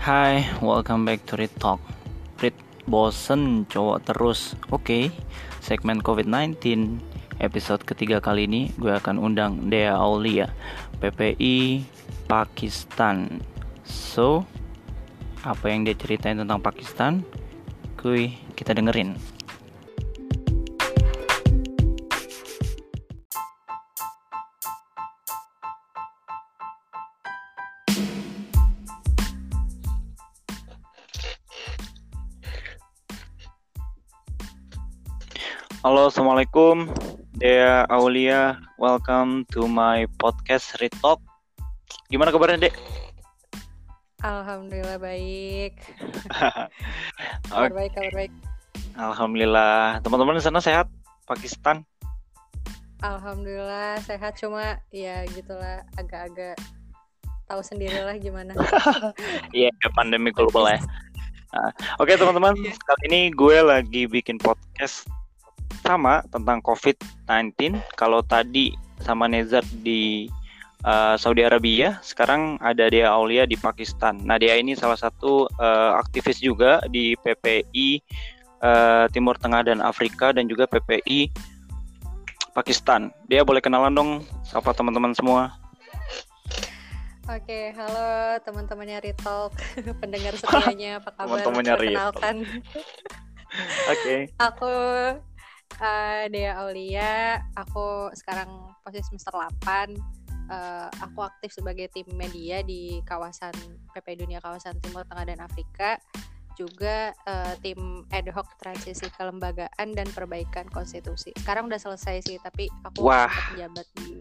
[0.00, 1.76] Hai, welcome back to Read Talk.
[2.40, 2.56] Read
[2.88, 4.56] bosen cowok terus.
[4.72, 5.12] Oke,
[5.60, 6.56] segmen COVID-19
[7.36, 10.48] episode ketiga kali ini gue akan undang Dea Aulia,
[11.04, 11.84] PPI
[12.24, 13.44] Pakistan.
[13.84, 14.48] So,
[15.44, 17.20] apa yang dia ceritain tentang Pakistan?
[18.00, 19.20] Kuy, kita dengerin.
[35.80, 36.92] Halo, assalamualaikum.
[37.40, 41.24] Dea Aulia, welcome to my podcast Read Talk.
[42.12, 42.76] Gimana kabarnya, Dek?
[44.20, 45.80] Alhamdulillah baik.
[47.48, 48.32] kabar baik, kabar baik.
[48.92, 50.04] Alhamdulillah.
[50.04, 50.84] Teman-teman di sana sehat?
[51.24, 51.80] Pakistan?
[53.00, 56.60] Alhamdulillah sehat cuma ya gitulah agak-agak
[57.48, 58.52] tahu sendirilah gimana.
[59.56, 60.76] Iya, yeah, pandemi global ya.
[61.50, 62.76] Nah, Oke okay, teman-teman, iya.
[62.78, 65.08] kali ini gue lagi bikin podcast
[65.90, 67.74] sama tentang COVID-19.
[67.98, 68.70] Kalau tadi
[69.02, 70.30] sama Nezar di
[70.86, 74.22] uh, Saudi Arabia, sekarang ada dia Aulia di Pakistan.
[74.22, 77.98] Nah dia ini salah satu uh, aktivis juga di PPI
[78.62, 81.32] uh, eh, Timur Tengah dan Afrika dan juga PPI
[82.54, 83.10] Pakistan.
[83.26, 84.10] Dia boleh kenalan dong
[84.46, 85.54] sama teman-teman semua.
[87.30, 89.54] Oke, halo teman-temannya Retalk,
[90.02, 91.46] pendengar setianya apa kabar?
[91.46, 92.36] Teman-temannya Perkenalkan.
[93.86, 93.94] Oke.
[93.94, 94.20] Okay.
[94.50, 94.72] Aku
[95.78, 97.38] uh, Dea Aulia.
[97.54, 99.94] Aku sekarang posisi semester 8.
[100.50, 103.54] Uh, eh, aku aktif sebagai tim media di kawasan
[103.94, 106.02] PP Dunia Kawasan Timur Tengah dan Afrika.
[106.58, 111.30] Juga uh, tim ad hoc transisi kelembagaan dan perbaikan konstitusi.
[111.38, 113.30] Sekarang udah selesai sih, tapi aku Wah.
[113.54, 114.18] jabat di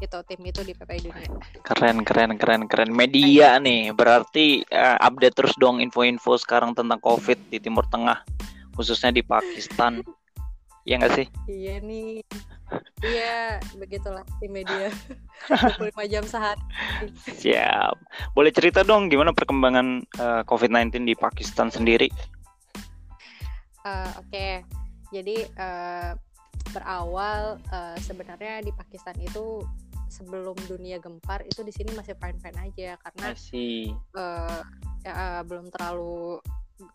[0.00, 1.28] itu tim itu di PP Dunia.
[1.60, 3.64] Keren keren keren keren media Ayo.
[3.64, 3.82] nih.
[3.92, 8.24] Berarti uh, update terus dong info-info sekarang tentang Covid di Timur Tengah,
[8.76, 10.00] khususnya di Pakistan.
[10.88, 11.26] Iya nggak sih?
[11.44, 12.24] Iya nih.
[13.00, 14.92] Iya, begitulah di media
[15.80, 16.60] 25 jam sehari.
[17.40, 17.96] Siap.
[18.36, 22.12] Boleh cerita dong gimana perkembangan uh, eh, COVID-19 di Pakistan sendiri?
[23.80, 24.52] Uh, Oke, okay.
[25.08, 26.12] jadi uh,
[26.76, 29.64] berawal uh, sebenarnya di Pakistan itu
[30.10, 34.60] sebelum dunia gempar itu di sini masih fine-fine aja karena uh,
[35.00, 36.42] ya, uh, belum terlalu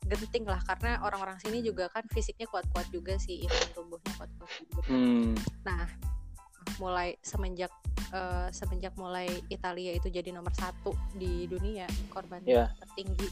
[0.06, 4.82] genting lah karena orang-orang sini juga kan fisiknya kuat-kuat juga sih imun tubuhnya kuat-kuat juga.
[4.90, 5.34] Hmm.
[5.64, 5.86] Nah
[6.82, 7.72] mulai semenjak
[8.12, 12.68] uh, semenjak mulai Italia itu jadi nomor satu di dunia korban yeah.
[12.84, 13.30] tertinggi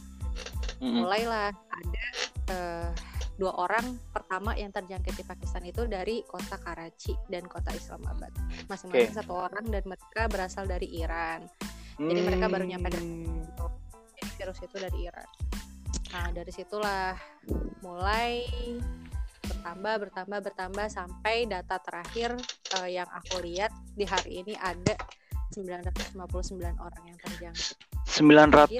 [0.79, 1.01] mm-hmm.
[1.03, 2.05] mulailah ada
[2.53, 2.89] uh,
[3.35, 8.29] dua orang pertama yang terjangkit di Pakistan itu dari kota Karachi dan kota Islamabad
[8.69, 9.17] masing-masing okay.
[9.17, 11.43] satu orang dan mereka berasal dari Iran
[11.97, 12.27] jadi hmm.
[12.29, 13.43] mereka baru nyampe dari hmm.
[14.21, 15.27] jadi virus itu dari Iran
[16.13, 17.17] Nah, dari situlah
[17.81, 18.45] mulai
[19.43, 22.37] bertambah bertambah bertambah sampai data terakhir
[22.77, 24.93] uh, yang aku lihat di hari ini ada
[25.57, 27.75] 959 orang yang terjangkit.
[28.05, 28.77] 959?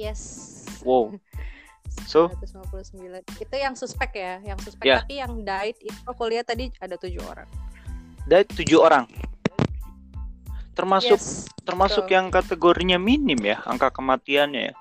[0.00, 0.20] Yes.
[0.80, 1.12] Wow.
[2.08, 3.20] So 959.
[3.36, 5.04] Itu yang suspek ya, yang suspek yeah.
[5.04, 7.44] tapi yang died itu aku lihat tadi ada tujuh orang.
[8.24, 9.04] Died tujuh orang
[10.72, 12.14] termasuk yes, termasuk betul.
[12.16, 14.74] yang kategorinya minim ya angka kematiannya ya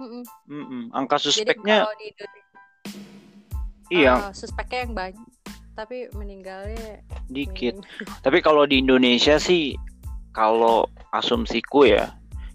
[0.00, 0.82] mm -mm.
[0.96, 2.28] angka suspeknya Jadi di
[3.92, 5.28] iya uh, suspeknya yang banyak
[5.74, 8.06] tapi meninggalnya dikit minim.
[8.24, 9.76] tapi kalau di Indonesia sih
[10.34, 12.10] kalau asumsiku ya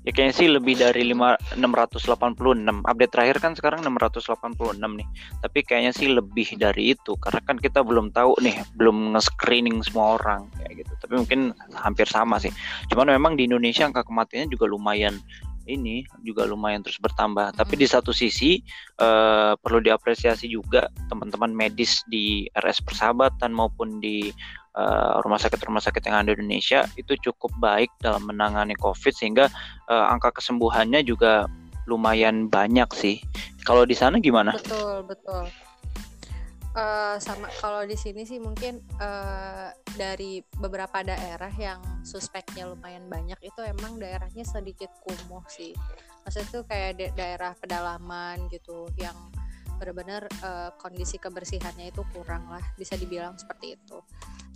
[0.07, 5.07] ya kayaknya sih lebih dari 5, 686 update terakhir kan sekarang 686 nih.
[5.43, 7.19] Tapi kayaknya sih lebih dari itu.
[7.19, 10.93] Karena kan kita belum tahu nih belum nge-screening semua orang kayak gitu.
[11.03, 11.41] Tapi mungkin
[11.75, 12.51] hampir sama sih.
[12.87, 15.19] Cuman memang di Indonesia angka kematiannya juga lumayan
[15.69, 17.53] ini juga lumayan terus bertambah.
[17.53, 18.57] Tapi di satu sisi
[18.97, 24.33] uh, perlu diapresiasi juga teman-teman medis di RS Persahabatan maupun di
[24.75, 29.13] uh, rumah sakit rumah sakit yang ada di Indonesia itu cukup baik dalam menangani COVID
[29.13, 29.49] sehingga
[29.89, 31.49] uh, angka kesembuhannya juga
[31.89, 33.17] lumayan banyak sih.
[33.65, 34.53] Kalau di sana gimana?
[34.53, 35.49] Betul betul.
[36.77, 43.41] Uh, sama kalau di sini sih mungkin uh, dari beberapa daerah yang suspeknya lumayan banyak
[43.41, 45.73] itu emang daerahnya sedikit kumuh sih.
[46.23, 49.17] Maksudnya itu kayak daerah pedalaman gitu yang
[49.79, 53.97] benar-benar uh, kondisi kebersihannya itu kurang lah bisa dibilang seperti itu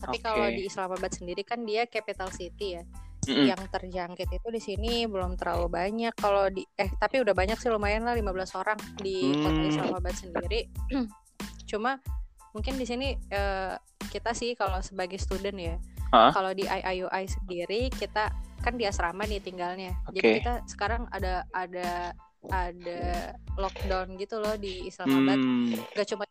[0.03, 0.27] tapi okay.
[0.27, 3.45] kalau di Islamabad sendiri kan dia capital city ya mm-hmm.
[3.47, 7.71] yang terjangkit itu di sini belum terlalu banyak kalau di eh tapi udah banyak sih
[7.71, 9.39] lumayan lah 15 orang di mm.
[9.39, 10.59] kota Islamabad sendiri
[11.71, 12.03] cuma
[12.53, 13.75] mungkin di sini uh,
[14.13, 15.75] kita sih kalau sebagai student ya.
[16.13, 16.29] Hah?
[16.29, 18.29] Kalau di IIUI sendiri kita
[18.61, 19.97] kan di asrama nih tinggalnya.
[20.13, 20.37] Jadi Oke.
[20.39, 22.13] kita sekarang ada ada
[22.53, 25.41] ada lockdown gitu loh di Islamabad.
[25.41, 26.29] Hmm, Gak cuma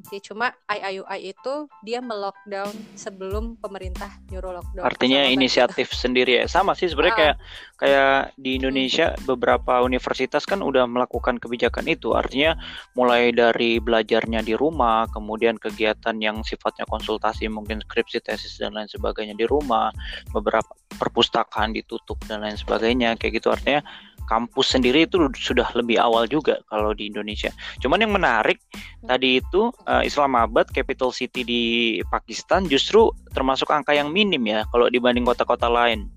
[0.00, 4.88] sih cuma IIUI itu dia melockdown sebelum pemerintah nyuruh lockdown.
[4.88, 6.44] artinya inisiatif sendiri ya.
[6.48, 7.20] Sama sih sebenarnya Ah.
[7.20, 7.36] kayak
[7.76, 12.16] kayak di Indonesia beberapa universitas kan udah melakukan kebijakan itu.
[12.16, 12.56] Artinya
[12.96, 18.88] mulai dari belajarnya di rumah, kemudian kegiatan yang sifatnya konsultasi mungkin skripsi, tesis dan lain
[18.88, 19.92] sebagainya di rumah,
[20.32, 23.52] beberapa perpustakaan ditutup dan lain sebagainya kayak gitu.
[23.52, 23.84] Artinya
[24.26, 27.50] kampus sendiri itu sudah lebih awal juga kalau di Indonesia.
[27.82, 28.58] Cuman yang menarik
[29.04, 31.62] tadi itu eh, Islamabad, capital city di
[32.08, 36.08] Pakistan justru termasuk angka yang minim ya kalau dibanding kota-kota lain.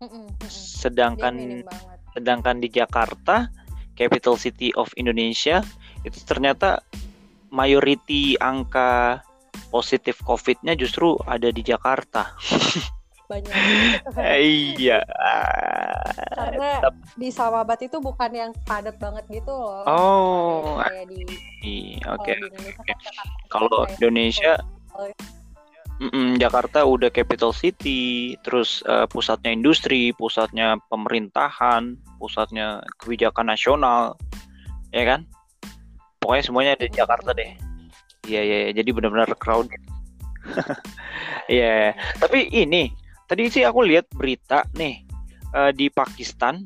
[0.00, 0.28] Mm-mm.
[0.40, 1.64] Dia Sedangkan
[2.16, 3.48] sedangkan di Jakarta,
[3.96, 5.64] capital city of Indonesia,
[6.04, 6.80] itu ternyata
[7.52, 9.20] mayoriti angka
[9.72, 12.36] positif COVID-nya justru ada di Jakarta.
[13.26, 13.54] Banyak.
[14.22, 15.02] Iya.
[16.36, 16.70] Karena
[17.16, 19.82] di Islamabad itu bukan yang padat banget gitu loh.
[19.88, 21.20] Oh, kayak di
[21.64, 22.28] iya, oke.
[22.28, 22.98] di Indonesia kan
[23.48, 24.52] Kalau Indonesia
[24.96, 25.12] Oh,
[25.96, 34.12] Mm-mm, Jakarta udah capital city, terus eh, pusatnya industri, pusatnya pemerintahan, pusatnya kebijakan nasional,
[34.92, 35.24] ya kan?
[36.20, 37.48] Pokoknya semuanya ada di Jakarta deh.
[38.28, 38.70] Iya iya, iya.
[38.76, 39.80] jadi benar-benar crowded.
[41.46, 42.90] Iya, tapi ini
[43.30, 45.05] tadi sih aku lihat berita nih
[45.56, 46.60] eh, di Pakistan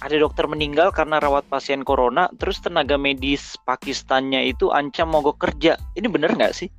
[0.00, 5.76] ada dokter meninggal karena rawat pasien corona, terus tenaga medis Pakistannya itu ancam mogok kerja.
[5.92, 6.72] Ini bener nggak sih?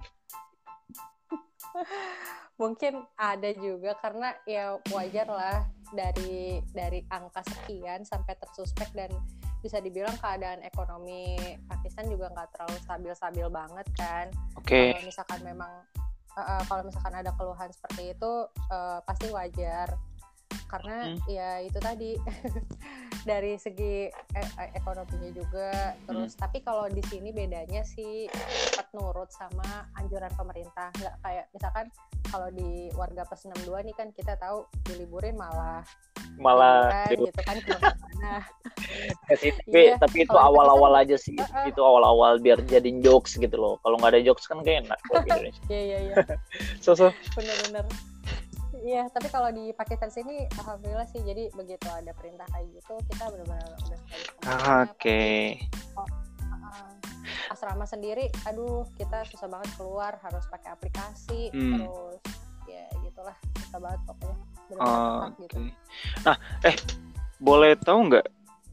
[2.62, 9.10] mungkin ada juga karena ya wajar lah dari dari angka sekian sampai tersuspek dan
[9.66, 14.26] bisa dibilang keadaan ekonomi Pakistan juga nggak terlalu stabil-stabil banget kan
[14.62, 14.94] Oke.
[14.94, 15.74] kalau misalkan memang
[16.38, 18.32] eh, eh, kalau misalkan ada keluhan seperti itu
[18.70, 19.90] eh, pasti wajar
[20.72, 21.18] karena Hmm.
[21.28, 22.16] ya itu tadi
[23.30, 26.42] dari segi eh, eh, ekonominya juga terus Hmm.
[26.42, 28.32] tapi kalau di sini bedanya sih
[28.72, 31.86] cepat nurut sama anjuran pemerintah nggak kayak misalkan
[32.32, 35.84] kalau di warga plus 62 nih kan kita tahu diliburin malah
[36.40, 38.36] malah liburan gitu kan ke mana
[39.30, 41.68] tapi Iya, tapi itu awal-awal aja sih Uh-uh.
[41.68, 45.22] itu awal-awal biar jadi jokes gitu loh kalau nggak ada jokes kan kayak enak kalau
[45.22, 46.16] di Indonesia iya iya iya
[46.80, 47.12] so, so.
[47.36, 47.84] bener-bener
[48.82, 53.30] Iya, tapi kalau di Pakistan sini alhamdulillah sih jadi begitu ada perintah kayak gitu kita
[53.30, 53.98] benar-benar udah tahu
[54.42, 55.22] semuanya, oke.
[56.02, 56.94] uh,
[57.54, 61.86] asrama sendiri aduh kita susah banget keluar harus pakai aplikasi Hmm.
[61.86, 62.22] terus
[62.66, 64.38] ya gitulah susah banget pokoknya
[64.72, 65.56] oke ketat gitu.
[66.26, 66.36] Nah
[66.66, 66.76] eh
[67.38, 68.26] boleh tahu nggak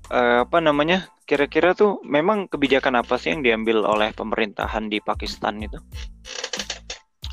[0.08, 5.60] eh, apa namanya kira-kira tuh memang kebijakan apa sih yang diambil oleh pemerintahan di Pakistan
[5.60, 5.76] itu?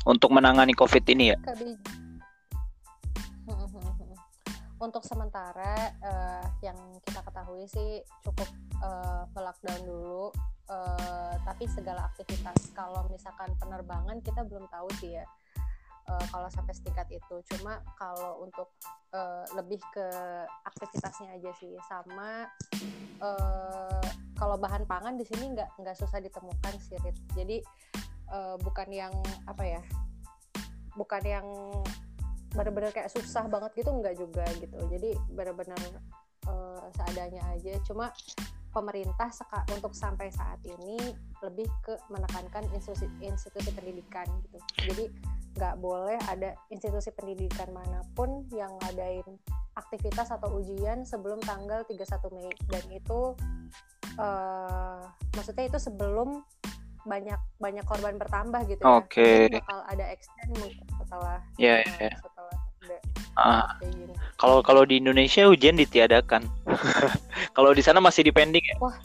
[0.04, 1.36] Untuk menangani COVID ini ya?
[1.40, 2.04] Kebi-
[4.76, 8.48] untuk sementara eh, yang kita ketahui sih cukup
[8.82, 10.24] eh, melockdown dulu.
[10.66, 15.24] Eh, tapi segala aktivitas kalau misalkan penerbangan kita belum tahu sih ya
[16.10, 17.36] eh, kalau sampai setingkat itu.
[17.56, 18.68] Cuma kalau untuk
[19.16, 20.06] eh, lebih ke
[20.68, 21.72] aktivitasnya aja sih.
[21.88, 22.44] Sama
[23.22, 27.00] eh, kalau bahan pangan di sini nggak nggak susah ditemukan sih
[27.32, 27.64] jadi
[28.30, 29.14] eh, bukan yang
[29.48, 29.82] apa ya
[30.96, 31.46] bukan yang
[32.56, 34.76] benar-benar kayak susah banget gitu nggak juga gitu.
[34.88, 35.78] Jadi benar-benar
[36.48, 37.76] eh, seadanya aja.
[37.84, 38.10] Cuma
[38.76, 41.00] pemerintah seka- untuk sampai saat ini
[41.40, 44.58] lebih ke menekankan institusi institusi pendidikan gitu.
[44.92, 45.04] Jadi
[45.56, 49.24] nggak boleh ada institusi pendidikan mana pun yang ngadain
[49.80, 52.52] aktivitas atau ujian sebelum tanggal 31 Mei.
[52.68, 53.20] Dan itu
[54.20, 56.44] eh, maksudnya itu sebelum
[57.06, 59.22] banyak banyak korban bertambah gitu ya Oke.
[59.48, 61.74] Mungkin bakal ada extend mungkin setelah Nah, ya
[62.18, 62.96] setelah ada
[63.36, 64.14] Ah, kayak gini.
[64.36, 66.44] kalau kalau di Indonesia ujian ditiadakan
[67.56, 68.96] kalau di sana masih dipending ya Wah.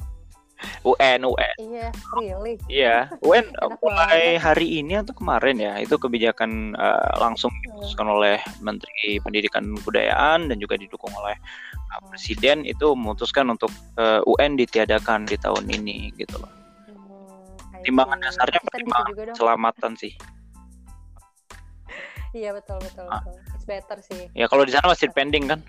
[0.86, 2.54] UN UN Iya, really.
[2.70, 8.38] Iya, UN Enak mulai hari ini atau kemarin ya, itu kebijakan eh, langsung diputuskan oleh
[8.62, 11.34] Menteri Pendidikan Kebudayaan dan juga didukung oleh
[11.90, 16.61] uh, Presiden itu memutuskan untuk eh, UN ditiadakan di tahun ini gitu loh.
[17.82, 18.26] I Timbangan see.
[18.30, 20.14] dasarnya gitu pertimbangan juga keselamatan sih.
[22.32, 23.20] Iya betul betul Ah.
[23.20, 23.36] betul.
[23.52, 24.32] It's better sih.
[24.32, 25.60] Ya kalau di sana masih pending kan?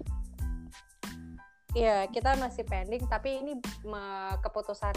[1.72, 3.58] Iya kita masih pending tapi ini
[4.44, 4.94] keputusan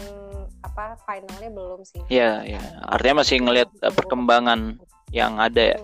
[0.62, 2.04] apa finalnya belum sih.
[2.06, 2.60] Iya, ya.
[2.86, 4.76] Artinya masih ngelihat eh, perkembangan
[5.10, 5.78] yang ada ya.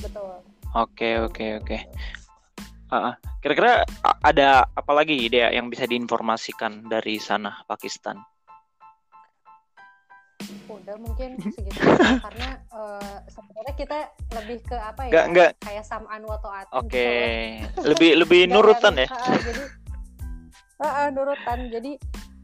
[0.00, 0.40] Betul.
[0.72, 1.76] Oke, oke, oke.
[2.88, 3.14] Ah, ah.
[3.42, 3.84] kira-kira
[4.22, 8.16] ada apa lagi ide yang bisa diinformasikan dari sana Pakistan?
[10.68, 11.78] Udah mungkin segitu
[12.20, 13.98] karena uh, sebenarnya kita
[14.34, 15.50] lebih ke apa ya Nggak, nggak.
[15.62, 19.06] kayak samaan wato Oke, lebih lebih nurutan ya.
[19.08, 19.62] Uh, jadi
[20.82, 21.58] uh, uh, nurutan.
[21.70, 21.92] Jadi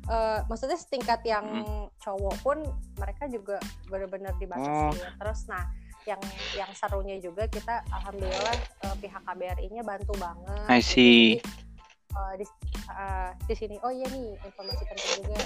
[0.08, 1.86] uh, maksudnya setingkat yang Hmm.
[1.98, 2.58] cowok pun
[2.96, 3.58] mereka juga
[3.90, 5.02] benar-benar dibatasi.
[5.02, 5.12] Oh.
[5.18, 5.66] Terus nah
[6.06, 6.20] yang
[6.56, 10.68] yang serunya juga kita alhamdulillah uh, pihak KBRI-nya bantu banget.
[10.70, 10.88] I gitu.
[10.88, 11.24] see.
[11.36, 11.42] Jadi,
[12.16, 12.44] uh, di
[12.88, 15.38] uh, di sini oh iya nih informasi penting juga.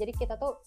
[0.00, 0.60] Jadi kita tuh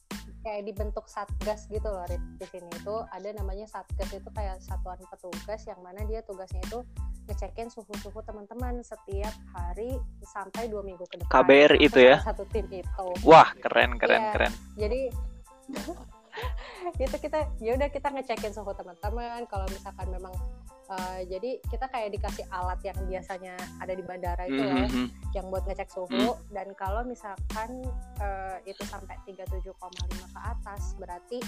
[0.43, 2.19] kayak dibentuk satgas gitu loh Rit.
[2.35, 6.83] di sini itu ada namanya satgas itu kayak satuan petugas yang mana dia tugasnya itu
[7.23, 9.95] ngecekin suhu-suhu teman-teman setiap hari
[10.27, 11.31] sampai dua minggu ke depan.
[11.31, 12.19] KBR itu ya?
[12.19, 13.07] Satu tim itu.
[13.23, 14.31] Wah, keren keren Iya.
[14.35, 14.53] keren.
[14.75, 15.01] Jadi
[16.99, 20.33] itu kita ya udah kita ngecekin suhu teman-teman kalau misalkan memang
[20.93, 25.07] uh, jadi kita kayak dikasih alat yang biasanya ada di bandara itu loh Mhm.
[25.33, 27.81] yang buat ngecek suhu dan kalau misalkan
[28.21, 29.73] uh, itu sampai 37,5
[30.29, 31.39] ke atas berarti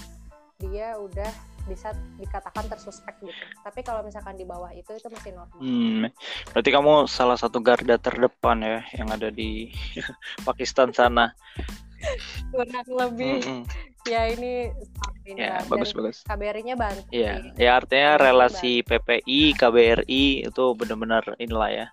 [0.56, 1.28] dia udah
[1.66, 3.42] bisa dikatakan tersuspek gitu.
[3.60, 5.58] Tapi kalau misalkan di bawah itu itu masih normal.
[5.58, 6.06] Hmm,
[6.54, 9.74] berarti kamu salah satu garda terdepan ya yang ada di
[10.48, 11.34] Pakistan sana.
[12.54, 13.60] Kurang lebih Mm-mm.
[14.06, 14.70] ya ini
[15.02, 15.66] amin Ya, lah.
[15.66, 16.22] bagus bagus.
[16.22, 17.02] KBRI-nya bantu.
[17.10, 21.86] Iya, ya artinya Bantu relasi PPI, KBRI itu benar-benar inilah ya.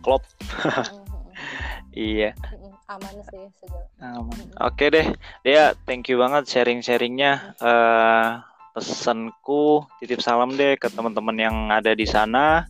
[0.00, 0.24] Klop.
[0.24, 1.04] Mm, mm,
[1.94, 2.32] Iya.
[2.32, 2.73] mm, mm.
[2.88, 3.88] Aman sih sejauh.
[4.00, 4.38] aman.
[4.60, 5.06] Oke deh,
[5.40, 7.56] dia thank you banget sharing-sharingnya.
[7.58, 12.66] Eh pesanku titip salam deh ke teman-teman yang ada di sana.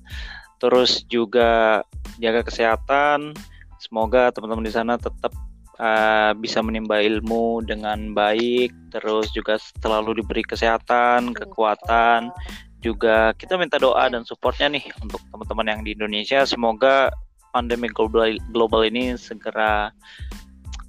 [0.60, 1.80] Terus juga
[2.20, 3.32] jaga kesehatan.
[3.80, 5.32] Semoga teman-teman di sana tetap
[5.80, 8.70] eh, bisa menimba ilmu dengan baik.
[8.92, 12.28] Terus juga selalu diberi kesehatan, kekuatan.
[12.84, 16.44] Juga kita minta doa dan supportnya nih untuk teman-teman yang di Indonesia.
[16.44, 17.08] Semoga
[17.54, 19.94] pandemi global global ini segera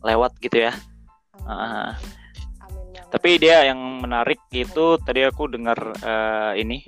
[0.02, 0.74] lewat gitu ya.
[1.46, 1.94] Amin.
[2.66, 3.14] Amin banget.
[3.14, 6.82] Tapi dia yang menarik itu tadi aku dengar eh, ini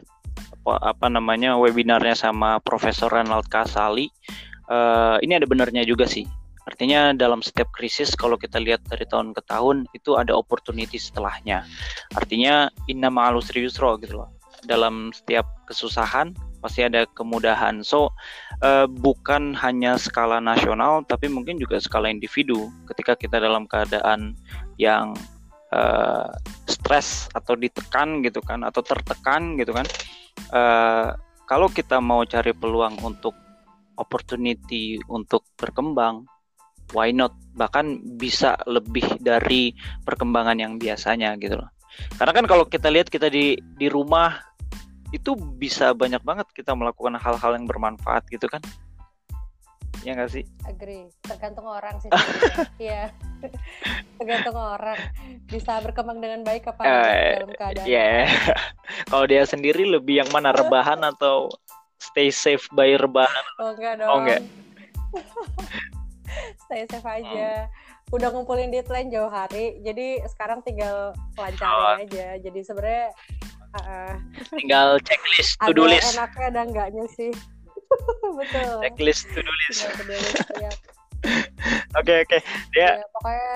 [0.66, 4.10] apa, apa namanya webinarnya sama Profesor Renald Kasali.
[4.68, 6.26] Eh, ini ada benarnya juga sih.
[6.68, 11.64] Artinya dalam setiap krisis kalau kita lihat dari tahun ke tahun itu ada opportunity setelahnya.
[12.12, 14.30] Artinya inna ma'al usri yusra gitu loh.
[14.68, 16.36] Dalam setiap kesusahan
[16.68, 17.80] pasti ada kemudahan.
[17.88, 18.12] So
[18.60, 22.68] eh, bukan hanya skala nasional tapi mungkin juga skala individu.
[22.92, 24.36] Ketika kita dalam keadaan
[24.76, 25.16] yang
[25.72, 26.28] eh,
[26.68, 29.88] stres atau ditekan gitu kan atau tertekan gitu kan
[30.48, 31.10] Eh,
[31.48, 33.36] kalau kita mau cari peluang untuk
[33.98, 36.24] opportunity untuk berkembang
[36.94, 39.74] why not bahkan bisa lebih dari
[40.06, 41.68] perkembangan yang biasanya gitu loh
[42.16, 44.38] karena kan kalau kita lihat kita di di rumah
[45.10, 48.60] itu bisa banyak banget kita melakukan hal-hal yang bermanfaat gitu kan.
[50.06, 50.44] Ya nggak sih?
[50.64, 51.10] Agree.
[51.22, 52.10] Tergantung orang sih.
[52.80, 53.10] Iya.
[54.16, 54.98] Tergantung orang.
[55.48, 57.86] Bisa berkembang dengan baik apa Eh, dalam keadaan?
[57.86, 58.30] ya
[59.08, 61.50] kalau dia sendiri lebih yang mana rebahan atau
[61.98, 63.46] stay safe by rebahan?
[63.58, 64.10] Oh enggak dong.
[64.10, 64.42] Oh, enggak.
[66.66, 67.68] stay safe aja.
[68.08, 71.42] Udah ngumpulin deadline jauh hari jadi sekarang tinggal Oh.
[71.42, 72.28] lancarin aja.
[72.40, 73.12] Jadi sebenarnya
[73.76, 74.16] uh,
[74.56, 76.16] tinggal checklist to do list.
[76.16, 77.32] enaknya ada enggaknya sih.
[78.40, 78.84] Betul.
[78.84, 79.80] Checklist to do list.
[79.84, 80.72] Tinggal to-do list, ya.
[81.98, 82.38] oke oke.
[82.78, 83.54] Ya, pokoknya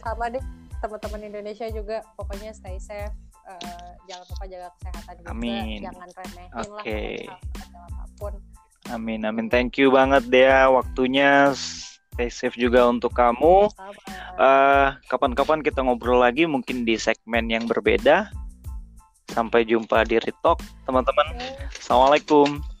[0.00, 0.44] sama deh
[0.80, 2.02] teman-teman Indonesia juga.
[2.16, 3.12] Pokoknya stay safe
[3.48, 5.28] eh, jangan lupa jaga kesehatan juga.
[5.32, 5.78] Amin.
[5.84, 8.34] jangan remehin lah hal kecil apa pun.
[8.92, 9.46] Amin amin.
[9.48, 13.72] Thank you banget dia waktunya stay safe juga untuk kamu.
[14.34, 18.43] Eh, kapan-kapan kita ngobrol lagi mungkin di segmen yang berbeda
[19.30, 21.40] sampai jumpa di Retalk teman-teman.
[21.72, 22.73] Assalamualaikum